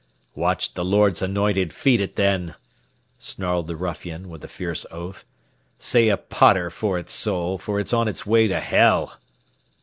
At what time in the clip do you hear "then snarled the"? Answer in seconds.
2.15-3.75